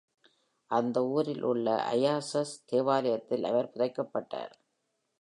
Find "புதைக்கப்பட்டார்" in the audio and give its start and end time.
3.73-4.53